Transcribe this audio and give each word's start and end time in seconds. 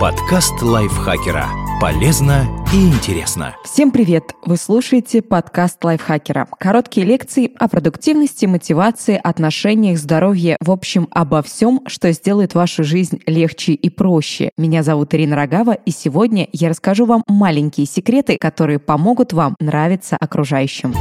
Подкаст 0.00 0.62
лайфхакера. 0.62 1.46
Полезно 1.78 2.46
и 2.72 2.88
интересно. 2.88 3.54
Всем 3.66 3.90
привет! 3.90 4.34
Вы 4.46 4.56
слушаете 4.56 5.20
подкаст 5.20 5.84
лайфхакера. 5.84 6.48
Короткие 6.58 7.06
лекции 7.06 7.52
о 7.58 7.68
продуктивности, 7.68 8.46
мотивации, 8.46 9.20
отношениях, 9.22 9.98
здоровье, 9.98 10.56
в 10.58 10.70
общем, 10.70 11.06
обо 11.10 11.42
всем, 11.42 11.82
что 11.86 12.10
сделает 12.12 12.54
вашу 12.54 12.82
жизнь 12.82 13.20
легче 13.26 13.74
и 13.74 13.90
проще. 13.90 14.52
Меня 14.56 14.82
зовут 14.82 15.14
Ирина 15.14 15.36
Рогава, 15.36 15.72
и 15.72 15.90
сегодня 15.90 16.48
я 16.50 16.70
расскажу 16.70 17.04
вам 17.04 17.22
маленькие 17.28 17.84
секреты, 17.84 18.38
которые 18.40 18.78
помогут 18.78 19.34
вам 19.34 19.54
нравиться 19.60 20.16
окружающим. 20.18 20.94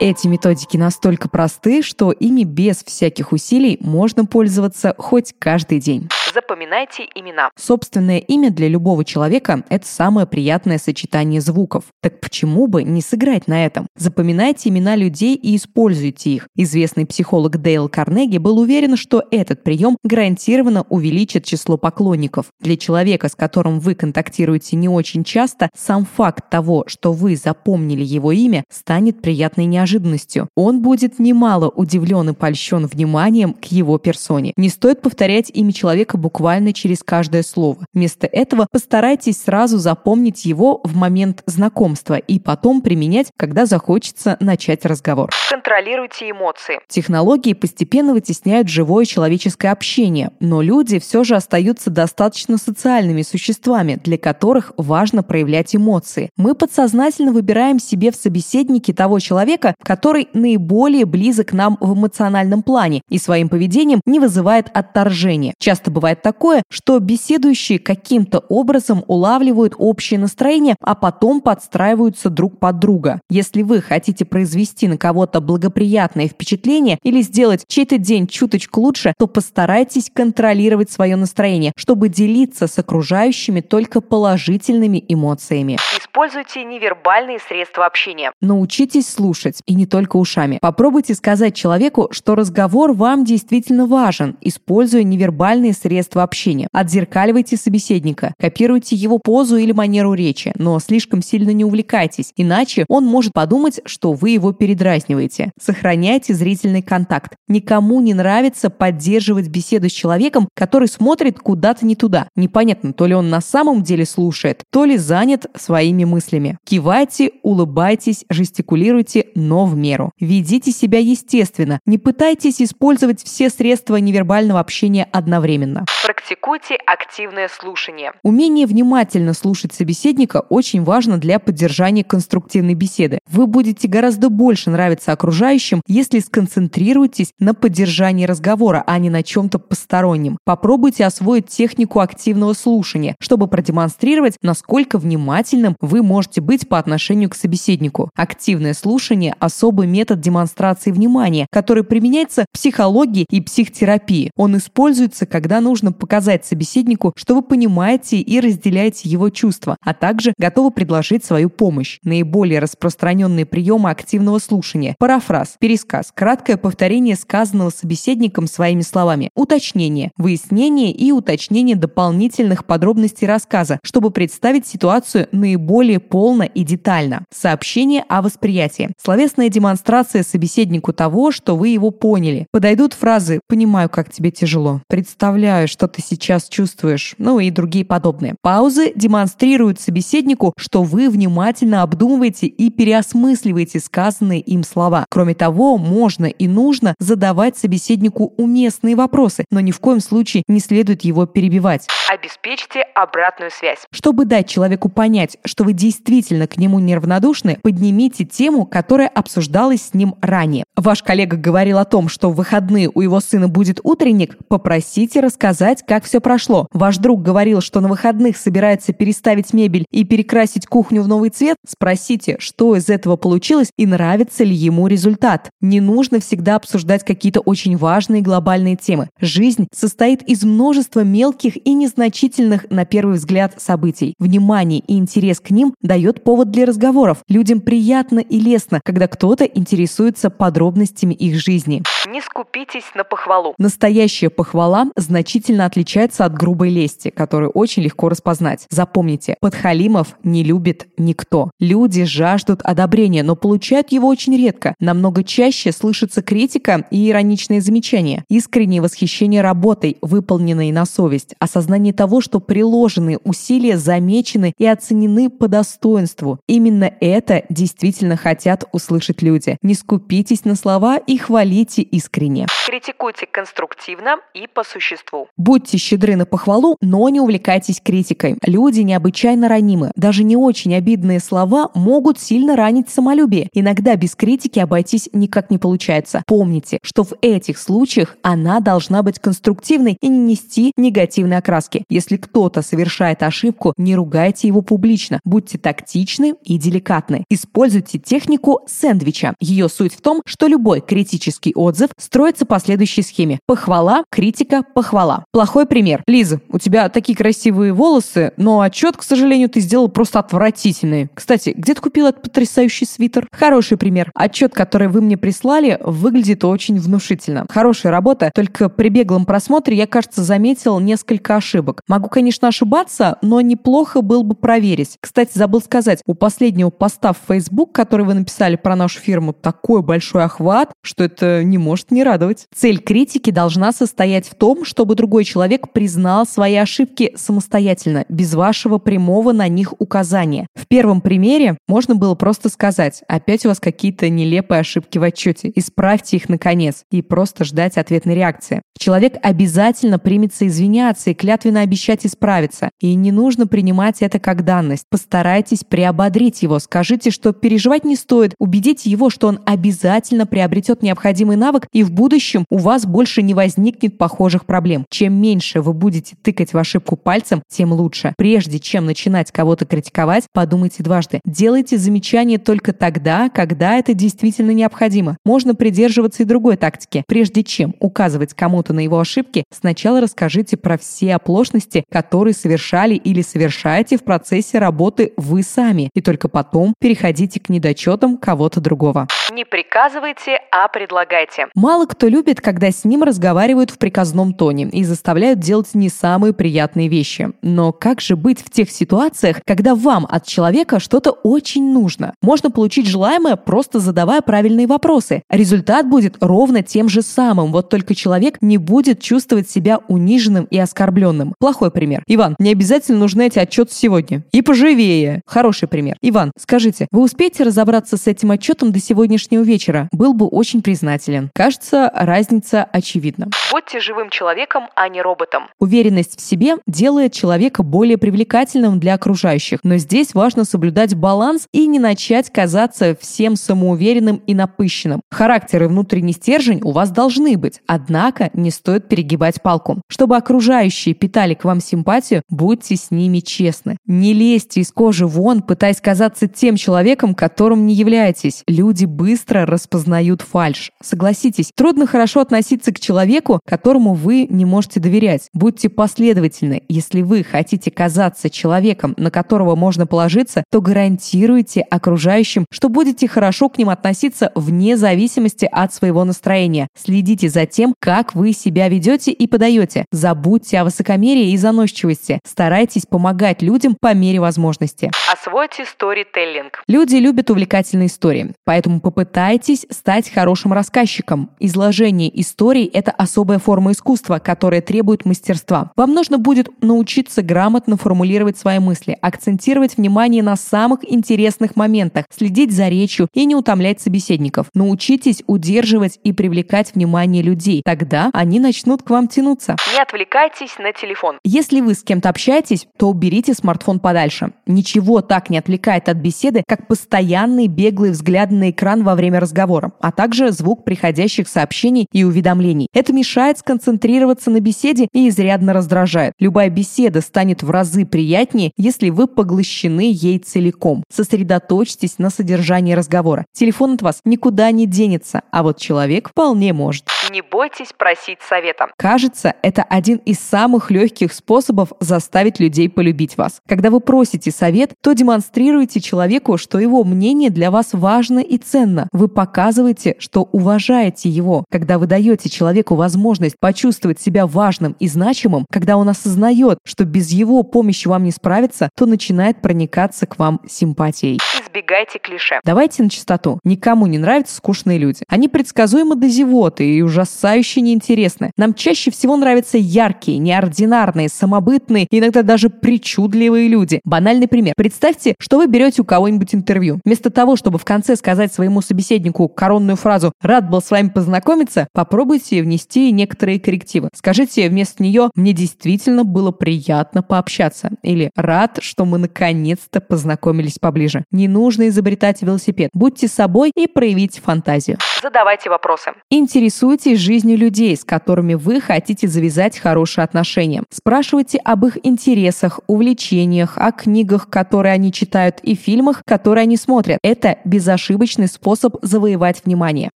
Эти 0.00 0.28
методики 0.28 0.76
настолько 0.76 1.28
просты, 1.28 1.82
что 1.82 2.12
ими 2.12 2.44
без 2.44 2.84
всяких 2.84 3.32
усилий 3.32 3.78
можно 3.80 4.24
пользоваться 4.24 4.94
хоть 4.96 5.34
каждый 5.40 5.80
день. 5.80 6.08
Запоминайте 6.34 7.04
имена. 7.14 7.50
Собственное 7.56 8.18
имя 8.18 8.50
для 8.50 8.68
любого 8.68 9.04
человека– 9.04 9.64
это 9.70 9.86
самое 9.86 10.26
приятное 10.26 10.78
сочетание 10.78 11.40
звуков. 11.40 11.84
Так 12.02 12.20
почему 12.20 12.66
бы 12.66 12.82
не 12.82 13.00
сыграть 13.00 13.48
на 13.48 13.64
этом? 13.64 13.86
Запоминайте 13.96 14.68
имена 14.68 14.94
людей 14.94 15.34
и 15.34 15.56
используйте 15.56 16.30
их. 16.30 16.48
Известный 16.54 17.06
психолог 17.06 17.56
Дейл 17.62 17.88
Карнеги 17.88 18.36
был 18.36 18.58
уверен, 18.58 18.96
что 18.96 19.24
этот 19.30 19.62
прием 19.62 19.96
гарантированно 20.04 20.84
увеличит 20.90 21.44
число 21.44 21.78
поклонников. 21.78 22.46
Для 22.60 22.76
человека, 22.76 23.28
с 23.28 23.34
которым 23.34 23.80
вы 23.80 23.94
контактируете 23.94 24.76
не 24.76 24.88
очень 24.88 25.24
часто, 25.24 25.70
сам 25.74 26.04
факт 26.04 26.50
того, 26.50 26.84
что 26.88 27.12
вы 27.12 27.36
запомнили 27.36 28.04
его 28.04 28.32
имя, 28.32 28.64
станет 28.70 29.22
приятной 29.22 29.64
неожиданностью. 29.64 30.48
Он 30.56 30.82
будет 30.82 31.18
немало 31.18 31.70
удивлен 31.70 32.28
и 32.30 32.34
польщен 32.34 32.86
вниманием 32.86 33.54
к 33.54 33.64
его 33.66 33.96
персоне. 33.98 34.52
Не 34.56 34.68
стоит 34.68 35.00
повторять 35.00 35.50
имя 35.54 35.72
человека 35.72 36.17
буквально 36.18 36.72
через 36.72 37.02
каждое 37.02 37.42
слово. 37.42 37.86
Вместо 37.94 38.26
этого 38.26 38.66
постарайтесь 38.70 39.42
сразу 39.42 39.78
запомнить 39.78 40.44
его 40.44 40.80
в 40.84 40.94
момент 40.96 41.42
знакомства 41.46 42.14
и 42.14 42.38
потом 42.38 42.80
применять, 42.80 43.28
когда 43.36 43.66
захочется 43.66 44.36
начать 44.40 44.84
разговор. 44.84 45.30
Контролируйте 45.50 46.30
эмоции. 46.30 46.80
Технологии 46.88 47.52
постепенно 47.52 48.12
вытесняют 48.12 48.68
живое 48.68 49.04
человеческое 49.04 49.70
общение, 49.70 50.32
но 50.40 50.62
люди 50.62 50.98
все 50.98 51.24
же 51.24 51.36
остаются 51.36 51.90
достаточно 51.90 52.58
социальными 52.58 53.22
существами, 53.22 54.00
для 54.02 54.18
которых 54.18 54.72
важно 54.76 55.22
проявлять 55.22 55.74
эмоции. 55.74 56.30
Мы 56.36 56.54
подсознательно 56.54 57.32
выбираем 57.32 57.78
себе 57.78 58.10
в 58.10 58.16
собеседнике 58.16 58.92
того 58.92 59.20
человека, 59.20 59.74
который 59.82 60.28
наиболее 60.32 61.04
близок 61.04 61.52
нам 61.52 61.76
в 61.80 61.94
эмоциональном 61.94 62.62
плане 62.62 63.02
и 63.08 63.18
своим 63.18 63.48
поведением 63.48 64.00
не 64.06 64.20
вызывает 64.20 64.70
отторжения. 64.72 65.54
Часто 65.58 65.90
бывает 65.90 66.07
бывает 66.08 66.22
такое, 66.22 66.62
что 66.70 66.98
беседующие 67.00 67.78
каким-то 67.78 68.38
образом 68.48 69.04
улавливают 69.08 69.74
общее 69.76 70.18
настроение, 70.18 70.74
а 70.80 70.94
потом 70.94 71.42
подстраиваются 71.42 72.30
друг 72.30 72.58
под 72.58 72.78
друга. 72.78 73.20
Если 73.28 73.60
вы 73.60 73.82
хотите 73.82 74.24
произвести 74.24 74.88
на 74.88 74.96
кого-то 74.96 75.42
благоприятное 75.42 76.28
впечатление 76.28 76.98
или 77.02 77.20
сделать 77.20 77.64
чей-то 77.68 77.98
день 77.98 78.26
чуточку 78.26 78.80
лучше, 78.80 79.12
то 79.18 79.26
постарайтесь 79.26 80.10
контролировать 80.10 80.90
свое 80.90 81.16
настроение, 81.16 81.72
чтобы 81.76 82.08
делиться 82.08 82.68
с 82.68 82.78
окружающими 82.78 83.60
только 83.60 84.00
положительными 84.00 85.04
эмоциями. 85.08 85.76
Используйте 86.18 86.64
невербальные 86.64 87.38
средства 87.38 87.86
общения. 87.86 88.32
Научитесь 88.40 89.08
слушать, 89.08 89.62
и 89.66 89.74
не 89.74 89.86
только 89.86 90.16
ушами. 90.16 90.58
Попробуйте 90.60 91.14
сказать 91.14 91.54
человеку, 91.54 92.08
что 92.10 92.34
разговор 92.34 92.92
вам 92.92 93.24
действительно 93.24 93.86
важен, 93.86 94.36
используя 94.40 95.04
невербальные 95.04 95.74
средства 95.74 96.24
общения. 96.24 96.66
Отзеркаливайте 96.72 97.56
собеседника, 97.56 98.34
копируйте 98.36 98.96
его 98.96 99.20
позу 99.20 99.58
или 99.58 99.70
манеру 99.70 100.12
речи, 100.12 100.52
но 100.58 100.80
слишком 100.80 101.22
сильно 101.22 101.50
не 101.50 101.64
увлекайтесь, 101.64 102.32
иначе 102.36 102.84
он 102.88 103.04
может 103.04 103.32
подумать, 103.32 103.78
что 103.84 104.12
вы 104.12 104.30
его 104.30 104.52
передразниваете. 104.52 105.52
Сохраняйте 105.60 106.34
зрительный 106.34 106.82
контакт. 106.82 107.36
Никому 107.46 108.00
не 108.00 108.14
нравится 108.14 108.70
поддерживать 108.70 109.46
беседу 109.46 109.88
с 109.88 109.92
человеком, 109.92 110.48
который 110.56 110.88
смотрит 110.88 111.38
куда-то 111.38 111.86
не 111.86 111.94
туда. 111.94 112.26
Непонятно, 112.34 112.92
то 112.92 113.06
ли 113.06 113.14
он 113.14 113.30
на 113.30 113.40
самом 113.40 113.84
деле 113.84 114.04
слушает, 114.04 114.64
то 114.72 114.84
ли 114.84 114.96
занят 114.96 115.46
своими 115.54 116.07
мыслями. 116.08 116.58
Кивайте, 116.64 117.30
улыбайтесь, 117.42 118.24
жестикулируйте, 118.28 119.26
но 119.34 119.66
в 119.66 119.76
меру. 119.76 120.10
Ведите 120.18 120.72
себя 120.72 120.98
естественно. 120.98 121.80
Не 121.86 121.98
пытайтесь 121.98 122.60
использовать 122.60 123.22
все 123.22 123.50
средства 123.50 123.96
невербального 123.96 124.60
общения 124.60 125.06
одновременно. 125.12 125.84
Практикуйте 126.04 126.76
активное 126.86 127.48
слушание. 127.48 128.12
Умение 128.22 128.66
внимательно 128.66 129.34
слушать 129.34 129.72
собеседника 129.72 130.40
очень 130.48 130.82
важно 130.82 131.18
для 131.18 131.38
поддержания 131.38 132.04
конструктивной 132.04 132.74
беседы. 132.74 133.18
Вы 133.30 133.46
будете 133.46 133.88
гораздо 133.88 134.28
больше 134.30 134.70
нравиться 134.70 135.12
окружающим, 135.12 135.82
если 135.86 136.18
сконцентрируетесь 136.18 137.32
на 137.38 137.54
поддержании 137.54 138.24
разговора, 138.24 138.82
а 138.86 138.98
не 138.98 139.10
на 139.10 139.22
чем-то 139.22 139.58
постороннем. 139.58 140.38
Попробуйте 140.44 141.04
освоить 141.04 141.48
технику 141.48 142.00
активного 142.00 142.54
слушания, 142.54 143.16
чтобы 143.20 143.48
продемонстрировать, 143.48 144.36
насколько 144.42 144.98
внимательным 144.98 145.76
вы 145.88 146.02
можете 146.02 146.40
быть 146.40 146.68
по 146.68 146.78
отношению 146.78 147.30
к 147.30 147.34
собеседнику. 147.34 148.10
Активное 148.14 148.74
слушание– 148.74 149.34
особый 149.40 149.86
метод 149.86 150.20
демонстрации 150.20 150.92
внимания, 150.92 151.46
который 151.50 151.82
применяется 151.82 152.44
в 152.48 152.54
психологии 152.54 153.26
и 153.30 153.40
психотерапии. 153.40 154.30
Он 154.36 154.56
используется, 154.58 155.26
когда 155.26 155.60
нужно 155.60 155.90
показать 155.90 156.44
собеседнику, 156.44 157.12
что 157.16 157.34
вы 157.34 157.42
понимаете 157.42 158.18
и 158.18 158.38
разделяете 158.40 159.08
его 159.08 159.30
чувства, 159.30 159.76
а 159.82 159.94
также 159.94 160.34
готовы 160.38 160.70
предложить 160.70 161.24
свою 161.24 161.48
помощь. 161.48 161.98
Наиболее 162.04 162.60
распространенные 162.60 163.46
приемы 163.46 163.90
активного 163.90 164.38
слушания– 164.38 164.94
парафраз, 164.98 165.56
пересказ, 165.58 166.12
краткое 166.14 166.58
повторение 166.58 167.16
сказанного 167.16 167.70
собеседником 167.70 168.46
своими 168.46 168.82
словами, 168.82 169.30
уточнение, 169.34 170.12
выяснение 170.18 170.92
и 170.92 171.10
уточнение 171.12 171.76
дополнительных 171.76 172.66
подробностей 172.66 173.26
рассказа, 173.26 173.80
чтобы 173.82 174.10
представить 174.10 174.66
ситуацию 174.66 175.28
наиболее 175.32 175.77
полно 175.98 176.44
и 176.44 176.64
детально. 176.64 177.24
Сообщение 177.32 178.04
о 178.08 178.22
восприятии. 178.22 178.90
Словесная 179.02 179.48
демонстрация 179.48 180.22
собеседнику 180.22 180.92
того, 180.92 181.30
что 181.30 181.56
вы 181.56 181.68
его 181.68 181.90
поняли. 181.90 182.46
Подойдут 182.50 182.94
фразы 182.94 183.40
«понимаю, 183.48 183.88
как 183.88 184.10
тебе 184.10 184.30
тяжело», 184.30 184.82
«представляю, 184.88 185.68
что 185.68 185.88
ты 185.88 186.02
сейчас 186.02 186.48
чувствуешь, 186.48 187.14
ну 187.18 187.38
и 187.38 187.50
другие 187.50 187.84
подобные. 187.84 188.34
Паузы 188.42 188.92
демонстрируют 188.94 189.80
собеседнику, 189.80 190.52
что 190.56 190.82
вы 190.82 191.08
внимательно 191.08 191.82
обдумываете 191.82 192.46
и 192.46 192.70
переосмысливаете 192.70 193.80
сказанные 193.80 194.40
им 194.40 194.64
слова. 194.64 195.06
Кроме 195.10 195.34
того, 195.34 195.78
можно 195.78 196.26
и 196.26 196.48
нужно 196.48 196.94
задавать 196.98 197.56
собеседнику 197.56 198.34
уместные 198.36 198.96
вопросы, 198.96 199.44
но 199.50 199.60
ни 199.60 199.70
в 199.70 199.80
коем 199.80 200.00
случае 200.00 200.42
не 200.48 200.60
следует 200.60 201.02
его 201.02 201.26
перебивать. 201.26 201.86
Обеспечьте 202.08 202.82
обратную 202.94 203.50
связь. 203.50 203.84
Чтобы 203.92 204.24
дать 204.24 204.48
человеку 204.48 204.88
понять, 204.88 205.38
что 205.44 205.64
вы 205.64 205.67
действительно 205.72 206.46
к 206.46 206.56
нему 206.56 206.78
неравнодушны, 206.78 207.58
поднимите 207.62 208.24
тему, 208.24 208.66
которая 208.66 209.08
обсуждалась 209.08 209.82
с 209.82 209.94
ним 209.94 210.14
ранее. 210.20 210.64
Ваш 210.76 211.02
коллега 211.02 211.36
говорил 211.36 211.78
о 211.78 211.84
том, 211.84 212.08
что 212.08 212.30
в 212.30 212.36
выходные 212.36 212.90
у 212.92 213.00
его 213.00 213.20
сына 213.20 213.48
будет 213.48 213.80
утренник, 213.82 214.36
попросите 214.48 215.20
рассказать, 215.20 215.84
как 215.86 216.04
все 216.04 216.20
прошло. 216.20 216.66
Ваш 216.72 216.98
друг 216.98 217.22
говорил, 217.22 217.60
что 217.60 217.80
на 217.80 217.88
выходных 217.88 218.36
собирается 218.36 218.92
переставить 218.92 219.52
мебель 219.52 219.84
и 219.90 220.04
перекрасить 220.04 220.66
кухню 220.66 221.02
в 221.02 221.08
новый 221.08 221.30
цвет, 221.30 221.56
спросите, 221.66 222.36
что 222.38 222.76
из 222.76 222.88
этого 222.88 223.16
получилось 223.16 223.70
и 223.76 223.86
нравится 223.86 224.44
ли 224.44 224.54
ему 224.54 224.86
результат. 224.86 225.50
Не 225.60 225.80
нужно 225.80 226.20
всегда 226.20 226.56
обсуждать 226.56 227.04
какие-то 227.04 227.40
очень 227.40 227.76
важные 227.76 228.22
глобальные 228.22 228.76
темы. 228.76 229.08
Жизнь 229.20 229.66
состоит 229.74 230.22
из 230.22 230.44
множества 230.44 231.00
мелких 231.00 231.56
и 231.66 231.74
незначительных, 231.74 232.70
на 232.70 232.84
первый 232.84 233.16
взгляд, 233.16 233.54
событий. 233.58 234.14
Внимание 234.18 234.80
и 234.80 234.96
интерес 234.96 235.40
к 235.40 235.50
ним 235.50 235.57
дает 235.82 236.24
повод 236.24 236.50
для 236.50 236.66
разговоров. 236.66 237.18
Людям 237.28 237.60
приятно 237.60 238.20
и 238.20 238.38
лестно, 238.40 238.80
когда 238.84 239.06
кто-то 239.08 239.44
интересуется 239.44 240.30
подробностями 240.30 241.14
их 241.14 241.40
жизни. 241.40 241.82
Не 242.10 242.22
скупитесь 242.22 242.84
на 242.94 243.04
похвалу. 243.04 243.54
Настоящая 243.58 244.30
похвала 244.30 244.86
значительно 244.96 245.66
отличается 245.66 246.24
от 246.24 246.32
грубой 246.32 246.70
лести, 246.70 247.10
которую 247.10 247.50
очень 247.50 247.82
легко 247.82 248.08
распознать. 248.08 248.66
Запомните, 248.70 249.36
подхалимов 249.40 250.16
не 250.22 250.42
любит 250.42 250.88
никто. 250.96 251.50
Люди 251.60 252.04
жаждут 252.04 252.62
одобрения, 252.62 253.22
но 253.22 253.36
получают 253.36 253.92
его 253.92 254.08
очень 254.08 254.34
редко. 254.38 254.74
Намного 254.80 255.22
чаще 255.22 255.70
слышится 255.70 256.22
критика 256.22 256.86
и 256.90 257.10
ироничные 257.10 257.60
замечания. 257.60 258.24
Искреннее 258.30 258.80
восхищение 258.80 259.42
работой, 259.42 259.98
выполненной 260.00 260.72
на 260.72 260.86
совесть, 260.86 261.34
осознание 261.38 261.92
того, 261.92 262.22
что 262.22 262.40
приложенные 262.40 263.18
усилия 263.18 263.76
замечены 263.76 264.54
и 264.56 264.64
оценены 264.64 265.28
по 265.28 265.46
достоинству. 265.46 266.40
Именно 266.46 266.90
это 267.00 267.44
действительно 267.50 268.16
хотят 268.16 268.64
услышать 268.72 269.20
люди. 269.20 269.58
Не 269.60 269.74
скупитесь 269.74 270.46
на 270.46 270.54
слова 270.54 270.96
и 270.96 271.18
хвалите 271.18 271.82
их 271.82 271.97
искренне. 271.98 272.46
Критикуйте 272.66 273.26
конструктивно 273.26 274.16
и 274.34 274.46
по 274.46 274.64
существу. 274.64 275.28
Будьте 275.36 275.78
щедры 275.78 276.16
на 276.16 276.26
похвалу, 276.26 276.76
но 276.80 277.08
не 277.08 277.20
увлекайтесь 277.20 277.80
критикой. 277.80 278.36
Люди 278.44 278.80
необычайно 278.80 279.48
ранимы. 279.48 279.90
Даже 279.96 280.24
не 280.24 280.36
очень 280.36 280.74
обидные 280.74 281.20
слова 281.20 281.70
могут 281.74 282.20
сильно 282.20 282.56
ранить 282.56 282.88
самолюбие. 282.88 283.48
Иногда 283.52 283.96
без 283.96 284.14
критики 284.14 284.58
обойтись 284.58 285.08
никак 285.12 285.50
не 285.50 285.58
получается. 285.58 286.22
Помните, 286.26 286.78
что 286.82 287.04
в 287.04 287.14
этих 287.20 287.58
случаях 287.58 288.16
она 288.22 288.60
должна 288.60 289.02
быть 289.02 289.18
конструктивной 289.18 289.96
и 290.00 290.08
не 290.08 290.18
нести 290.18 290.72
негативной 290.76 291.38
окраски. 291.38 291.84
Если 291.88 292.16
кто-то 292.16 292.62
совершает 292.62 293.22
ошибку, 293.22 293.72
не 293.76 293.96
ругайте 293.96 294.46
его 294.46 294.62
публично. 294.62 295.20
Будьте 295.24 295.58
тактичны 295.58 296.34
и 296.44 296.58
деликатны. 296.58 297.24
Используйте 297.28 297.98
технику 297.98 298.60
сэндвича. 298.66 299.34
Ее 299.40 299.68
суть 299.68 299.94
в 299.94 300.00
том, 300.00 300.22
что 300.24 300.46
любой 300.46 300.80
критический 300.80 301.52
отзыв 301.54 301.87
строится 301.96 302.46
по 302.46 302.58
следующей 302.58 303.02
схеме. 303.02 303.38
Похвала, 303.46 304.04
критика, 304.10 304.62
похвала. 304.74 305.24
Плохой 305.32 305.66
пример. 305.66 306.02
Лиза, 306.06 306.40
у 306.48 306.58
тебя 306.58 306.88
такие 306.88 307.16
красивые 307.16 307.72
волосы, 307.72 308.32
но 308.36 308.60
отчет, 308.60 308.96
к 308.96 309.02
сожалению, 309.02 309.48
ты 309.48 309.60
сделал 309.60 309.88
просто 309.88 310.18
отвратительный. 310.18 311.08
Кстати, 311.14 311.54
где 311.56 311.74
ты 311.74 311.80
купил 311.80 312.06
этот 312.06 312.22
потрясающий 312.22 312.84
свитер? 312.84 313.28
Хороший 313.32 313.76
пример. 313.78 314.10
Отчет, 314.14 314.54
который 314.54 314.88
вы 314.88 315.00
мне 315.00 315.16
прислали, 315.16 315.78
выглядит 315.82 316.44
очень 316.44 316.78
внушительно. 316.78 317.46
Хорошая 317.48 317.92
работа, 317.92 318.30
только 318.34 318.68
при 318.68 318.88
беглом 318.88 319.24
просмотре 319.24 319.76
я, 319.76 319.86
кажется, 319.86 320.22
заметил 320.22 320.80
несколько 320.80 321.36
ошибок. 321.36 321.82
Могу, 321.88 322.08
конечно, 322.08 322.48
ошибаться, 322.48 323.18
но 323.22 323.40
неплохо 323.40 324.02
было 324.02 324.22
бы 324.22 324.34
проверить. 324.34 324.96
Кстати, 325.00 325.30
забыл 325.34 325.60
сказать, 325.60 326.00
у 326.06 326.14
последнего 326.14 326.70
поста 326.70 327.12
в 327.12 327.18
Facebook, 327.28 327.72
который 327.72 328.04
вы 328.04 328.14
написали 328.14 328.56
про 328.56 328.76
нашу 328.76 329.00
фирму, 329.00 329.32
такой 329.32 329.82
большой 329.82 330.24
охват, 330.24 330.72
что 330.82 331.04
это 331.04 331.44
не 331.44 331.58
может 331.58 331.77
не 331.90 332.04
радовать. 332.04 332.46
Цель 332.54 332.78
критики 332.78 333.30
должна 333.30 333.72
состоять 333.72 334.28
в 334.28 334.34
том, 334.34 334.64
чтобы 334.64 334.94
другой 334.94 335.24
человек 335.24 335.72
признал 335.72 336.26
свои 336.26 336.56
ошибки 336.56 337.12
самостоятельно, 337.16 338.04
без 338.08 338.34
вашего 338.34 338.78
прямого 338.78 339.32
на 339.32 339.48
них 339.48 339.74
указания. 339.78 340.46
В 340.54 340.66
первом 340.66 341.00
примере 341.00 341.58
можно 341.66 341.94
было 341.94 342.14
просто 342.14 342.48
сказать, 342.48 343.02
опять 343.08 343.44
у 343.46 343.48
вас 343.48 343.60
какие-то 343.60 344.08
нелепые 344.08 344.60
ошибки 344.60 344.98
в 344.98 345.02
отчете, 345.02 345.52
исправьте 345.54 346.16
их 346.16 346.28
наконец, 346.28 346.82
и 346.90 347.02
просто 347.02 347.44
ждать 347.44 347.76
ответной 347.76 348.14
реакции. 348.14 348.62
Человек 348.78 349.16
обязательно 349.22 349.98
примется 349.98 350.46
извиняться 350.46 351.10
и 351.10 351.14
клятвенно 351.14 351.60
обещать 351.62 352.06
исправиться. 352.06 352.70
И 352.80 352.94
не 352.94 353.10
нужно 353.10 353.46
принимать 353.46 354.02
это 354.02 354.20
как 354.20 354.44
данность. 354.44 354.84
Постарайтесь 354.88 355.64
приободрить 355.64 356.42
его. 356.42 356.58
Скажите, 356.60 357.10
что 357.10 357.32
переживать 357.32 357.84
не 357.84 357.96
стоит. 357.96 358.34
Убедите 358.38 358.88
его, 358.88 359.10
что 359.10 359.26
он 359.26 359.40
обязательно 359.44 360.26
приобретет 360.26 360.82
необходимый 360.82 361.36
навык, 361.36 361.66
и 361.72 361.82
в 361.82 361.92
будущем 361.92 362.44
у 362.50 362.58
вас 362.58 362.86
больше 362.86 363.22
не 363.22 363.34
возникнет 363.34 363.98
похожих 363.98 364.46
проблем. 364.46 364.86
Чем 364.90 365.14
меньше 365.14 365.60
вы 365.60 365.72
будете 365.72 366.16
тыкать 366.22 366.52
в 366.52 366.58
ошибку 366.58 366.96
пальцем, 366.96 367.42
тем 367.48 367.72
лучше. 367.72 368.14
Прежде 368.16 368.58
чем 368.58 368.86
начинать 368.86 369.32
кого-то 369.32 369.66
критиковать, 369.66 370.26
подумайте 370.32 370.82
дважды. 370.82 371.20
Делайте 371.24 371.78
замечания 371.78 372.38
только 372.38 372.72
тогда, 372.72 373.28
когда 373.28 373.76
это 373.76 373.94
действительно 373.94 374.52
необходимо. 374.52 375.16
Можно 375.24 375.54
придерживаться 375.54 376.22
и 376.22 376.26
другой 376.26 376.56
тактики. 376.56 377.04
Прежде 377.06 377.42
чем 377.42 377.74
указывать 377.80 378.34
кому-то 378.34 378.72
на 378.72 378.80
его 378.80 378.98
ошибки, 378.98 379.44
сначала 379.52 380.00
расскажите 380.00 380.56
про 380.56 380.78
все 380.78 381.14
оплошности, 381.14 381.84
которые 381.90 382.34
совершали 382.34 382.94
или 382.94 383.22
совершаете 383.22 383.96
в 383.96 384.04
процессе 384.04 384.58
работы 384.58 385.12
вы 385.16 385.42
сами, 385.42 385.90
и 385.94 386.00
только 386.00 386.28
потом 386.28 386.74
переходите 386.80 387.40
к 387.40 387.48
недочетам 387.48 388.16
кого-то 388.18 388.60
другого. 388.60 389.06
Не 389.32 389.44
приказывайте, 389.44 390.38
а 390.50 390.68
предлагайте. 390.68 391.48
Мало 391.58 391.86
кто 391.86 392.06
любит, 392.06 392.40
когда 392.40 392.70
с 392.70 392.84
ним 392.84 393.02
разговаривают 393.02 393.72
в 393.72 393.78
приказном 393.78 394.32
тоне 394.32 394.68
и 394.68 394.84
заставляют 394.84 395.40
делать 395.40 395.74
не 395.74 395.88
самые 395.88 396.32
приятные 396.32 396.86
вещи. 396.86 397.32
Но 397.42 397.72
как 397.72 398.00
же 398.00 398.14
быть 398.14 398.38
в 398.38 398.48
тех 398.48 398.70
ситуациях, 398.70 399.40
когда 399.44 399.74
вам 399.74 400.06
от 400.08 400.24
человека 400.24 400.78
что-то 400.78 401.10
очень 401.10 401.72
нужно? 401.72 402.14
Можно 402.22 402.52
получить 402.52 402.86
желаемое, 402.86 403.34
просто 403.34 403.80
задавая 403.80 404.20
правильные 404.20 404.68
вопросы. 404.68 405.24
Результат 405.28 405.88
будет 405.88 406.18
ровно 406.20 406.62
тем 406.62 406.88
же 406.88 407.02
самым, 407.02 407.50
вот 407.50 407.70
только 407.70 407.96
человек 407.96 408.38
не 408.40 408.56
будет 408.56 409.02
чувствовать 409.02 409.50
себя 409.50 409.80
униженным 409.88 410.44
и 410.44 410.58
оскорбленным. 410.58 411.34
Плохой 411.40 411.72
пример. 411.72 412.04
Иван, 412.06 412.36
не 412.38 412.52
обязательно 412.52 413.00
нужны 413.00 413.26
эти 413.26 413.40
отчеты 413.40 413.74
сегодня. 413.74 414.22
И 414.30 414.42
поживее. 414.42 415.22
Хороший 415.26 415.66
пример. 415.66 415.96
Иван, 416.02 416.30
скажите, 416.38 416.86
вы 416.92 417.02
успеете 417.02 417.42
разобраться 417.42 417.96
с 417.96 418.06
этим 418.06 418.30
отчетом 418.30 418.70
до 418.70 418.78
сегодняшнего 418.78 419.42
вечера? 419.42 419.88
Был 419.90 420.14
бы 420.14 420.28
очень 420.28 420.62
признателен. 420.62 421.32
Кажется, 421.48 421.90
разница 421.94 422.64
очевидна. 422.64 423.28
Будьте 423.50 423.80
живым 423.80 424.10
человеком, 424.10 424.64
а 424.76 424.86
не 424.90 425.00
роботом. 425.00 425.44
Уверенность 425.58 426.18
в 426.18 426.20
себе 426.20 426.56
делает 426.66 427.14
человека 427.14 427.62
более 427.62 427.96
привлекательным 427.96 428.78
для 428.78 428.92
окружающих, 428.92 429.60
но 429.62 429.78
здесь 429.78 430.12
важно 430.12 430.44
соблюдать 430.44 430.94
баланс 430.94 431.46
и 431.52 431.66
не 431.66 431.78
начать 431.78 432.30
казаться 432.30 432.94
всем 433.00 433.34
самоуверенным 433.34 434.16
и 434.26 434.34
напыщенным. 434.34 435.00
Характер 435.10 435.62
и 435.62 435.66
внутренний 435.68 436.12
стержень 436.12 436.60
у 436.62 436.72
вас 436.72 436.90
должны 436.90 437.38
быть, 437.38 437.62
однако 437.66 438.28
не 438.34 438.50
стоит 438.50 438.86
перегибать 438.86 439.40
палку. 439.40 439.80
Чтобы 439.88 440.18
окружающие 440.18 440.94
питали 440.94 441.32
к 441.32 441.44
вам 441.44 441.62
симпатию, 441.62 442.24
будьте 442.28 442.76
с 442.76 442.90
ними 442.90 443.20
честны. 443.20 443.78
Не 443.86 444.12
лезьте 444.12 444.60
из 444.60 444.70
кожи 444.70 445.06
вон, 445.06 445.40
пытаясь 445.40 445.80
казаться 445.80 446.28
тем 446.28 446.56
человеком, 446.56 447.14
которым 447.14 447.64
не 447.64 447.72
являетесь. 447.72 448.42
Люди 448.46 448.84
быстро 448.84 449.46
распознают 449.46 450.20
фальш. 450.20 450.72
Согласитесь, 450.82 451.37
трудно 451.54 451.86
хорошо 451.86 452.20
относиться 452.20 452.72
к 452.72 452.80
человеку, 452.80 453.40
которому 453.46 453.94
вы 453.94 454.26
не 454.28 454.44
можете 454.44 454.80
доверять. 454.80 455.28
Будьте 455.32 455.68
последовательны. 455.68 456.62
Если 456.68 457.02
вы 457.02 457.24
хотите 457.24 457.70
казаться 457.70 458.30
человеком, 458.30 458.94
на 458.96 459.10
которого 459.10 459.56
можно 459.56 459.86
положиться, 459.86 460.44
то 460.50 460.60
гарантируйте 460.60 461.60
окружающим, 461.62 462.46
что 462.50 462.68
будете 462.68 463.08
хорошо 463.08 463.48
к 463.48 463.58
ним 463.58 463.70
относиться 463.70 464.32
вне 464.34 464.76
зависимости 464.76 465.48
от 465.50 465.72
своего 465.72 466.04
настроения. 466.04 466.68
Следите 466.76 467.28
за 467.28 467.46
тем, 467.46 467.74
как 467.78 468.14
вы 468.14 468.32
себя 468.32 468.68
ведете 468.68 469.12
и 469.12 469.26
подаете. 469.26 469.84
Забудьте 469.90 470.58
о 470.58 470.64
высокомерии 470.64 471.32
и 471.32 471.36
заносчивости. 471.36 472.20
Старайтесь 472.24 472.86
помогать 472.86 473.42
людям 473.42 473.76
по 473.80 473.94
мере 473.94 474.20
возможности. 474.20 474.90
Освойте 475.12 475.64
сторителлинг. 475.64 476.62
Люди 476.68 476.96
любят 476.96 477.30
увлекательные 477.30 477.88
истории, 477.88 478.34
поэтому 478.44 478.80
попытайтесь 478.80 479.66
стать 479.70 480.10
хорошим 480.10 480.52
рассказчиком. 480.52 481.17
Изложение 481.40 482.10
историй– 482.20 482.64
это 482.72 482.90
особая 482.90 483.38
форма 483.38 483.72
искусства, 483.72 484.18
которая 484.18 484.60
требует 484.60 485.04
мастерства. 485.04 485.72
Вам 485.76 485.92
нужно 485.92 486.18
будет 486.18 486.48
научиться 486.62 487.22
грамотно 487.22 487.76
формулировать 487.76 488.38
свои 488.38 488.58
мысли, 488.58 488.96
акцентировать 489.00 489.76
внимание 489.76 490.22
на 490.22 490.36
самых 490.36 490.80
интересных 490.90 491.56
моментах, 491.56 492.06
следить 492.10 492.52
за 492.52 492.68
речью 492.68 493.08
и 493.14 493.24
не 493.24 493.34
утомлять 493.34 493.80
собеседников. 493.80 494.46
Научитесь 494.54 495.22
удерживать 495.26 495.98
и 496.04 496.12
привлекать 496.12 496.74
внимание 496.74 497.22
людей. 497.22 497.62
Тогда 497.64 498.10
они 498.12 498.40
начнут 498.40 498.82
к 498.82 498.90
вам 498.90 499.08
тянуться. 499.08 499.56
Не 499.74 499.82
отвлекайтесь 499.82 500.58
на 500.58 500.72
телефон. 500.72 501.18
Если 501.24 501.60
вы 501.60 501.74
с 501.74 501.82
кем-то 501.82 502.08
общаетесь, 502.08 502.66
то 502.76 502.88
уберите 502.88 503.34
смартфон 503.34 503.80
подальше. 503.80 504.32
Ничего 504.46 505.00
так 505.00 505.30
не 505.30 505.38
отвлекает 505.38 505.88
от 505.88 505.96
беседы, 505.96 506.42
как 506.46 506.66
постоянный 506.66 507.46
беглый 507.46 507.90
взгляд 507.90 508.30
на 508.30 508.50
экран 508.50 508.84
во 508.84 508.94
время 508.94 509.20
разговора, 509.20 509.72
а 509.80 509.92
также 509.92 510.32
звук 510.32 510.64
приходящих 510.64 511.07
сообщений 511.08 511.86
и 511.92 512.04
уведомлений. 512.04 512.68
Это 512.74 512.92
мешает 512.92 513.38
сконцентрироваться 513.38 514.30
на 514.30 514.40
беседе 514.40 514.88
и 514.92 515.08
изрядно 515.08 515.52
раздражает. 515.52 516.12
Любая 516.18 516.50
беседа 516.50 517.00
станет 517.00 517.42
в 517.42 517.50
разы 517.50 517.86
приятнее, 517.86 518.52
если 518.56 518.90
вы 518.90 519.06
поглощены 519.06 519.90
ей 519.92 520.18
целиком. 520.18 520.84
Сосредоточьтесь 520.92 521.98
на 521.98 522.10
содержании 522.10 522.74
разговора. 522.74 523.24
Телефон 523.32 523.74
от 523.74 523.82
вас 523.82 524.00
никуда 524.04 524.50
не 524.50 524.66
денется, 524.66 525.22
а 525.30 525.42
вот 525.42 525.58
человек 525.58 526.10
вполне 526.10 526.52
может. 526.52 526.84
Не 527.10 527.22
бойтесь 527.22 527.72
просить 527.76 528.18
совета. 528.20 528.66
Кажется, 528.76 529.34
это 529.42 529.62
один 529.62 529.98
из 529.98 530.18
самых 530.18 530.70
легких 530.70 531.12
способов 531.12 531.72
заставить 531.80 532.38
людей 532.38 532.68
полюбить 532.68 533.16
вас. 533.16 533.40
Когда 533.48 533.70
вы 533.70 533.80
просите 533.80 534.30
совет, 534.30 534.72
то 534.82 534.92
демонстрируете 534.92 535.80
человеку, 535.80 536.36
что 536.36 536.58
его 536.58 536.84
мнение 536.84 537.30
для 537.30 537.50
вас 537.50 537.68
важно 537.72 538.18
и 538.18 538.36
ценно. 538.36 538.88
Вы 538.92 539.08
показываете, 539.08 539.96
что 539.98 540.28
уважаете 540.32 540.97
его. 541.06 541.44
Когда 541.50 541.78
вы 541.78 541.86
даете 541.86 542.28
человеку 542.28 542.74
возможность 542.74 543.36
почувствовать 543.38 544.00
себя 544.00 544.26
важным 544.26 544.74
и 544.80 544.88
значимым, 544.88 545.46
когда 545.50 545.76
он 545.76 545.88
осознает, 545.88 546.58
что 546.64 546.84
без 546.84 547.10
его 547.10 547.42
помощи 547.42 547.86
вам 547.86 548.04
не 548.04 548.10
справиться, 548.10 548.70
то 548.76 548.86
начинает 548.86 549.42
проникаться 549.42 550.06
к 550.06 550.18
вам 550.18 550.40
симпатией. 550.48 551.18
Избегайте 551.46 551.98
клише. 551.98 552.40
Давайте 552.44 552.82
на 552.82 552.90
чистоту. 552.90 553.38
Никому 553.44 553.86
не 553.86 553.98
нравятся 553.98 554.36
скучные 554.36 554.78
люди. 554.78 555.02
Они 555.08 555.28
предсказуемы 555.28 555.96
до 555.96 556.08
зевоты 556.08 556.68
и 556.68 556.82
ужасающе 556.82 557.60
неинтересны. 557.60 558.30
Нам 558.36 558.54
чаще 558.54 558.90
всего 558.90 559.16
нравятся 559.16 559.58
яркие, 559.58 560.18
неординарные, 560.18 561.08
самобытные, 561.08 561.86
иногда 561.90 562.22
даже 562.22 562.48
причудливые 562.50 563.48
люди. 563.48 563.80
Банальный 563.84 564.28
пример. 564.28 564.54
Представьте, 564.56 565.14
что 565.18 565.38
вы 565.38 565.46
берете 565.46 565.82
у 565.82 565.84
кого-нибудь 565.84 566.34
интервью. 566.34 566.80
Вместо 566.84 567.10
того, 567.10 567.36
чтобы 567.36 567.58
в 567.58 567.64
конце 567.64 567.96
сказать 567.96 568.32
своему 568.32 568.60
собеседнику 568.60 569.28
коронную 569.28 569.76
фразу 569.76 570.12
«Рад 570.22 570.48
был 570.50 570.62
с 570.62 570.70
вами 570.70 570.87
вами 570.88 570.92
познакомиться, 570.92 571.68
попробуйте 571.72 572.42
внести 572.42 572.90
некоторые 572.92 573.38
коррективы. 573.40 573.88
Скажите 573.94 574.48
вместо 574.48 574.82
нее 574.82 575.10
«мне 575.14 575.32
действительно 575.32 576.04
было 576.04 576.30
приятно 576.30 577.02
пообщаться» 577.02 577.70
или 577.82 578.10
«рад, 578.16 578.58
что 578.60 578.84
мы 578.84 578.98
наконец-то 578.98 579.80
познакомились 579.80 580.58
поближе». 580.58 581.04
Не 581.10 581.28
нужно 581.28 581.68
изобретать 581.68 582.22
велосипед. 582.22 582.70
Будьте 582.72 583.08
собой 583.08 583.52
и 583.54 583.66
проявите 583.66 584.20
фантазию. 584.20 584.78
Задавайте 585.02 585.50
вопросы. 585.50 585.92
Интересуйтесь 586.10 586.98
жизнью 586.98 587.38
людей, 587.38 587.76
с 587.76 587.84
которыми 587.84 588.34
вы 588.34 588.60
хотите 588.60 589.08
завязать 589.08 589.58
хорошие 589.58 590.04
отношения. 590.04 590.62
Спрашивайте 590.70 591.38
об 591.38 591.66
их 591.66 591.78
интересах, 591.84 592.60
увлечениях, 592.66 593.56
о 593.56 593.72
книгах, 593.72 594.28
которые 594.28 594.72
они 594.72 594.92
читают 594.92 595.38
и 595.42 595.54
фильмах, 595.54 596.02
которые 596.06 596.42
они 596.42 596.56
смотрят. 596.56 596.98
Это 597.02 597.38
безошибочный 597.44 598.28
способ 598.28 598.76
завоевать 598.82 599.42
внимание. 599.44 599.90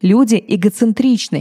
Люди 0.00 0.42
эгоцентричны 0.46 0.81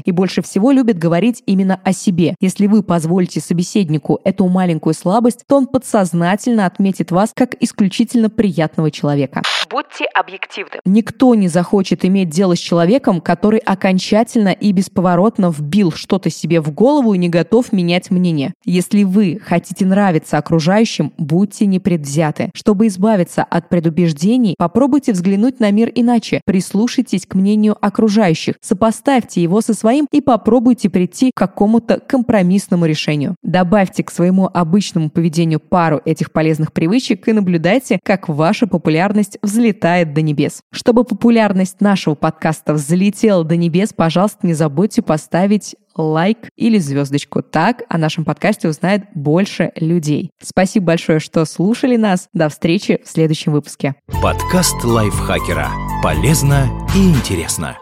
и 0.05 0.12
больше 0.12 0.41
всего 0.41 0.71
любят 0.71 0.98
говорить 0.98 1.41
именно 1.45 1.79
о 1.83 1.93
себе. 1.93 2.36
Если 2.39 2.67
вы 2.67 2.83
позволите 2.83 3.39
собеседнику 3.41 4.19
эту 4.24 4.48
маленькую 4.48 4.93
слабость, 4.93 5.43
то 5.48 5.57
он 5.57 5.67
подсознательно 5.67 6.65
отметит 6.65 7.12
вас 7.12 7.31
как 7.36 7.55
исключительно 7.60 8.29
приятного 8.29 8.91
человека. 8.91 9.41
Будьте 9.72 10.04
объективны. 10.04 10.82
Никто 10.84 11.34
не 11.34 11.48
захочет 11.48 12.04
иметь 12.04 12.30
дело 12.30 12.58
с 12.58 12.60
человеком, 12.60 13.22
который 13.22 13.60
окончательно 13.60 14.50
и 14.50 14.74
бесповоротно 14.74 15.50
вбил 15.50 15.94
что-то 15.94 16.30
себе 16.30 16.60
в 16.60 16.74
голову 16.74 17.13
и 17.13 17.18
не 17.18 17.30
готов 17.30 17.72
менять 17.72 18.12
мнение. 18.12 18.54
Если 18.66 19.04
вы 19.04 19.40
хотите 19.42 19.86
нравиться 19.86 20.38
окружающим, 20.38 21.13
будьте 21.18 21.68
непредвзяты. 21.68 22.51
Чтобы 22.54 22.88
избавиться 22.88 23.44
от 23.44 23.70
предубеждений, 23.70 24.56
попробуйте 24.58 25.13
взглянуть 25.13 25.62
на 25.62 25.72
мир 25.72 25.90
иначе. 25.96 26.42
Прислушайтесь 26.46 27.25
к 27.25 27.36
мнению 27.36 27.78
окружающих, 27.80 28.56
сопоставьте 28.60 29.42
его 29.42 29.62
со 29.62 29.74
своим 29.74 30.06
и 30.12 30.20
попробуйте 30.20 30.90
прийти 30.90 31.32
к 31.34 31.38
какому-то 31.38 32.01
компромиссному 32.01 32.86
решению. 32.86 33.38
Добавьте 33.42 34.04
к 34.04 34.12
своему 34.12 34.50
обычному 34.54 35.10
поведению 35.10 35.62
пару 35.62 36.01
этих 36.04 36.34
полезных 36.34 36.74
привычек 36.74 37.25
и 37.30 37.32
наблюдайте, 37.32 38.00
как 38.04 38.28
ваша 38.28 38.68
популярность 38.68 39.38
взлетает 39.62 40.13
до 40.13 40.22
небес. 40.22 40.62
Чтобы 40.72 41.03
популярность 41.03 41.82
нашего 41.82 42.15
подкаста 42.15 42.74
взлетела 42.74 43.44
до 43.44 43.56
небес, 43.56 43.94
пожалуйста, 43.96 44.39
не 44.48 44.53
забудьте 44.53 45.01
поставить 45.01 45.75
лайк 45.96 46.50
или 46.56 46.80
звездочку. 46.80 47.41
Так 47.44 47.84
о 47.89 47.98
нашем 47.98 48.25
подкасте 48.25 48.68
узнает 48.68 49.03
больше 49.13 49.72
людей. 49.75 50.32
Спасибо 50.41 50.88
большое, 50.88 51.20
что 51.20 51.46
слушали 51.46 51.96
нас. 51.96 52.27
До 52.34 52.50
встречи 52.50 53.01
в 53.06 53.10
следующем 53.10 53.51
выпуске. 53.51 53.96
Подкаст 54.22 54.84
лайфхакера. 54.84 55.70
Полезно 56.01 56.68
и 56.96 57.10
интересно. 57.10 57.77